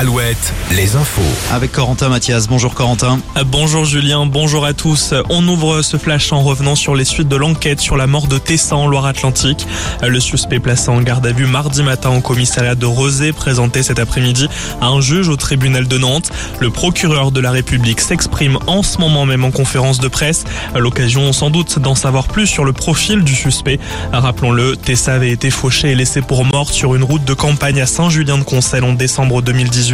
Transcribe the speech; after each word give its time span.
Alouette, 0.00 0.54
les 0.76 0.94
infos. 0.94 1.20
Avec 1.52 1.72
Corentin 1.72 2.08
Mathias. 2.08 2.46
Bonjour 2.46 2.72
Corentin. 2.72 3.18
Bonjour 3.46 3.84
Julien, 3.84 4.26
bonjour 4.26 4.64
à 4.64 4.72
tous. 4.72 5.12
On 5.28 5.44
ouvre 5.48 5.82
ce 5.82 5.96
flash 5.96 6.32
en 6.32 6.40
revenant 6.40 6.76
sur 6.76 6.94
les 6.94 7.04
suites 7.04 7.26
de 7.26 7.34
l'enquête 7.34 7.80
sur 7.80 7.96
la 7.96 8.06
mort 8.06 8.28
de 8.28 8.38
Tessa 8.38 8.76
en 8.76 8.86
Loire-Atlantique. 8.86 9.66
Le 10.06 10.20
suspect 10.20 10.60
placé 10.60 10.90
en 10.90 11.00
garde 11.00 11.26
à 11.26 11.32
vue 11.32 11.46
mardi 11.46 11.82
matin 11.82 12.10
au 12.10 12.20
commissariat 12.20 12.76
de 12.76 12.86
Rosé 12.86 13.32
présenté 13.32 13.82
cet 13.82 13.98
après-midi 13.98 14.48
à 14.80 14.86
un 14.86 15.00
juge 15.00 15.28
au 15.28 15.34
tribunal 15.34 15.88
de 15.88 15.98
Nantes. 15.98 16.30
Le 16.60 16.70
procureur 16.70 17.32
de 17.32 17.40
la 17.40 17.50
République 17.50 18.00
s'exprime 18.00 18.56
en 18.68 18.84
ce 18.84 18.98
moment 18.98 19.26
même 19.26 19.44
en 19.44 19.50
conférence 19.50 19.98
de 19.98 20.06
presse. 20.06 20.44
À 20.76 20.78
l'occasion 20.78 21.32
sans 21.32 21.50
doute 21.50 21.80
d'en 21.80 21.96
savoir 21.96 22.28
plus 22.28 22.46
sur 22.46 22.64
le 22.64 22.72
profil 22.72 23.24
du 23.24 23.34
suspect. 23.34 23.80
Rappelons-le, 24.12 24.76
Tessa 24.76 25.14
avait 25.14 25.32
été 25.32 25.50
fauchée 25.50 25.90
et 25.90 25.96
laissée 25.96 26.22
pour 26.22 26.44
morte 26.44 26.72
sur 26.72 26.94
une 26.94 27.02
route 27.02 27.24
de 27.24 27.34
campagne 27.34 27.80
à 27.80 27.86
Saint-Julien-de-Concel 27.86 28.84
en 28.84 28.92
décembre 28.92 29.42
2018. 29.42 29.87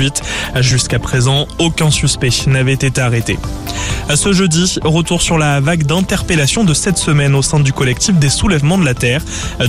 Jusqu'à 0.61 0.99
présent, 0.99 1.47
aucun 1.59 1.91
suspect 1.91 2.31
n'avait 2.47 2.73
été 2.73 3.01
arrêté. 3.01 3.39
Ce 4.13 4.33
jeudi, 4.33 4.79
retour 4.85 5.23
sur 5.23 5.39
la 5.39 5.61
vague 5.61 5.85
d'interpellation 5.87 6.63
de 6.63 6.73
cette 6.73 6.99
semaine 6.99 7.35
au 7.35 7.43
sein 7.43 7.59
du 7.59 7.73
collectif 7.73 8.15
des 8.15 8.29
soulèvements 8.29 8.79
de 8.79 8.85
la 8.85 8.95
Terre. 8.95 9.23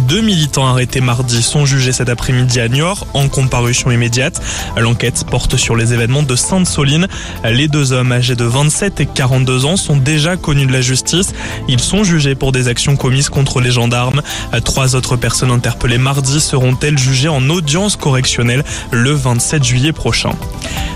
Deux 0.08 0.22
militants 0.22 0.68
arrêtés 0.68 1.02
mardi 1.02 1.42
sont 1.42 1.66
jugés 1.66 1.92
cet 1.92 2.10
après-midi 2.10 2.60
à 2.60 2.68
Niort 2.68 3.08
en 3.14 3.28
comparution 3.28 3.92
immédiate. 3.92 4.40
L'enquête 4.78 5.26
porte 5.30 5.58
sur 5.58 5.76
les 5.76 5.94
événements 5.94 6.22
de 6.22 6.36
Sainte-Soline. 6.36 7.08
Les 7.44 7.68
deux 7.68 7.92
hommes 7.92 8.12
âgés 8.12 8.36
de 8.36 8.44
27 8.44 9.00
et 9.02 9.06
42 9.08 9.66
ans 9.66 9.78
sont 9.78 9.98
déjà 9.98 10.38
connus 10.38 10.68
de 10.68 10.74
la 10.74 10.82
justice. 10.82 11.34
Ils 11.68 11.80
sont 11.80 12.04
jugés 12.04 12.36
pour 12.36 12.52
des 12.52 12.68
actions 12.68 12.96
commises 12.96 13.30
contre 13.30 13.62
les 13.62 13.72
gendarmes. 13.72 14.22
Trois 14.64 14.96
autres 14.96 15.16
personnes 15.16 15.52
interpellées 15.52 15.98
mardi 15.98 16.40
seront-elles 16.40 17.00
jugées 17.00 17.30
en 17.30 17.50
audience 17.50 17.96
correctionnelle 17.96 18.64
le 18.92 19.12
27 19.12 19.64
juillet 19.64 19.92
prochain? 19.94 20.32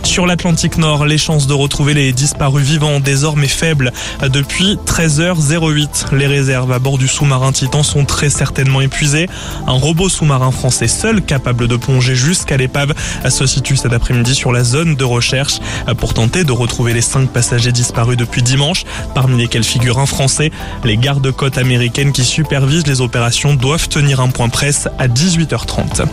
Sur 0.03 0.25
l'Atlantique 0.25 0.77
Nord, 0.77 1.05
les 1.05 1.17
chances 1.17 1.45
de 1.45 1.53
retrouver 1.53 1.93
les 1.93 2.13
disparus 2.13 2.65
vivants 2.65 2.99
désormais 2.99 3.28
faibles. 3.47 3.91
Depuis 4.31 4.77
13h08, 4.85 6.15
les 6.15 6.27
réserves 6.27 6.71
à 6.71 6.79
bord 6.79 6.97
du 6.97 7.07
sous-marin 7.07 7.51
Titan 7.51 7.83
sont 7.83 8.05
très 8.05 8.29
certainement 8.29 8.81
épuisées. 8.81 9.27
Un 9.67 9.73
robot 9.73 10.09
sous-marin 10.09 10.51
français 10.51 10.87
seul 10.87 11.21
capable 11.21 11.67
de 11.67 11.75
plonger 11.75 12.15
jusqu'à 12.15 12.57
l'épave 12.57 12.93
se 13.29 13.45
situe 13.45 13.77
cet 13.77 13.93
après-midi 13.93 14.35
sur 14.35 14.51
la 14.51 14.63
zone 14.63 14.95
de 14.95 15.03
recherche 15.03 15.59
pour 15.97 16.13
tenter 16.13 16.43
de 16.43 16.51
retrouver 16.51 16.93
les 16.93 17.01
cinq 17.01 17.29
passagers 17.29 17.71
disparus 17.71 18.17
depuis 18.17 18.41
dimanche, 18.41 18.85
parmi 19.13 19.37
lesquels 19.37 19.63
figure 19.63 19.99
un 19.99 20.05
Français. 20.05 20.51
Les 20.83 20.97
gardes-côtes 20.97 21.57
américaines 21.57 22.11
qui 22.11 22.23
supervisent 22.23 22.87
les 22.87 23.01
opérations 23.01 23.53
doivent 23.53 23.89
tenir 23.89 24.19
un 24.19 24.29
point 24.29 24.49
presse 24.49 24.87
à 24.97 25.07
18h30. 25.07 26.05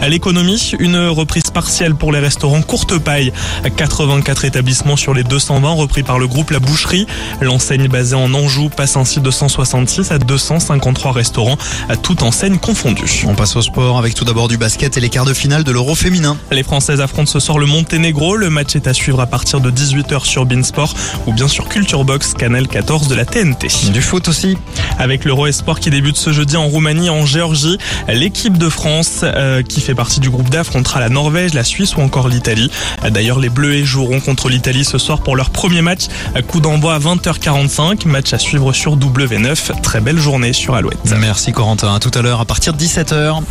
À 0.00 0.08
l'économie, 0.08 0.72
une 0.78 1.08
reprise 1.08 1.50
partielle 1.52 1.94
pour 1.94 2.12
les 2.12 2.18
restaurants 2.18 2.62
courte 2.62 2.98
paille. 2.98 3.32
84 3.76 4.44
établissements 4.44 4.96
sur 4.96 5.14
les 5.14 5.24
220 5.24 5.72
repris 5.72 6.02
par 6.02 6.18
le 6.18 6.26
groupe 6.26 6.49
La 6.50 6.58
Boucherie. 6.58 7.06
L'enseigne 7.40 7.88
basée 7.88 8.16
en 8.16 8.32
Anjou 8.34 8.68
passe 8.68 8.96
ainsi 8.96 9.20
de 9.20 9.30
166 9.30 10.10
à 10.12 10.18
253 10.18 11.12
restaurants, 11.12 11.56
à 11.88 11.96
toute 11.96 12.22
enseigne 12.22 12.58
confondue. 12.58 13.24
On 13.26 13.34
passe 13.34 13.56
au 13.56 13.62
sport 13.62 13.98
avec 13.98 14.14
tout 14.14 14.24
d'abord 14.24 14.48
du 14.48 14.56
basket 14.56 14.96
et 14.96 15.00
les 15.00 15.08
quarts 15.08 15.24
de 15.24 15.34
finale 15.34 15.64
de 15.64 15.72
l'Euro 15.72 15.94
féminin. 15.94 16.36
Les 16.50 16.62
Françaises 16.62 17.00
affrontent 17.00 17.30
ce 17.30 17.40
soir 17.40 17.58
le 17.58 17.66
Monténégro. 17.66 18.36
Le 18.36 18.50
match 18.50 18.76
est 18.76 18.86
à 18.86 18.94
suivre 18.94 19.20
à 19.20 19.26
partir 19.26 19.60
de 19.60 19.70
18h 19.70 20.24
sur 20.24 20.46
Beansport 20.46 20.94
ou 21.26 21.32
bien 21.32 21.48
sur 21.48 21.68
Culture 21.68 22.04
Box, 22.04 22.34
canal 22.34 22.68
14 22.68 23.08
de 23.08 23.14
la 23.14 23.24
TNT. 23.24 23.68
Du 23.92 24.02
foot 24.02 24.28
aussi. 24.28 24.56
Avec 24.98 25.24
l'Euro 25.24 25.46
Esport 25.46 25.80
qui 25.80 25.90
débute 25.90 26.16
ce 26.16 26.32
jeudi 26.32 26.56
en 26.56 26.66
Roumanie 26.66 27.10
en 27.10 27.24
Géorgie, 27.26 27.78
l'équipe 28.08 28.58
de 28.58 28.68
France 28.68 29.20
euh, 29.22 29.62
qui 29.62 29.80
fait 29.80 29.94
partie 29.94 30.20
du 30.20 30.30
groupe 30.30 30.50
D 30.50 30.58
affrontera 30.58 31.00
la 31.00 31.08
Norvège, 31.08 31.54
la 31.54 31.64
Suisse 31.64 31.96
ou 31.96 32.00
encore 32.00 32.28
l'Italie. 32.28 32.70
D'ailleurs, 33.08 33.38
les 33.38 33.48
Bleus 33.48 33.84
joueront 33.84 34.20
contre 34.20 34.48
l'Italie 34.48 34.84
ce 34.84 34.98
soir 34.98 35.20
pour 35.22 35.36
leur 35.36 35.50
premier 35.50 35.82
match. 35.82 36.06
Coup 36.42 36.60
d'envoi 36.60 36.94
à 36.94 36.98
20h45. 36.98 38.06
Match 38.06 38.32
à 38.32 38.38
suivre 38.38 38.72
sur 38.72 38.96
W9. 38.96 39.80
Très 39.82 40.00
belle 40.00 40.18
journée 40.18 40.52
sur 40.52 40.74
Alouette. 40.74 40.98
Merci 41.18 41.52
Corentin. 41.52 41.94
À 41.94 41.98
tout 41.98 42.10
à 42.14 42.22
l'heure 42.22 42.40
à 42.40 42.44
partir 42.44 42.72
de 42.72 42.78
17h. 42.78 43.42